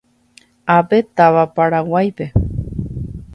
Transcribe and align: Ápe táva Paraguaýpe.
Ápe 0.79 0.97
táva 1.17 1.45
Paraguaýpe. 1.57 2.25